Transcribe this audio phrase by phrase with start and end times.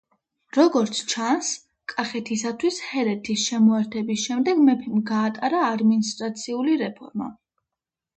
[0.57, 1.49] როგორც ჩანს,
[1.91, 7.29] კახეთისათვის ჰერეთის შემოერთების შემდეგ მეფემ გაატარა ადმინისტრაციული რეფორმა.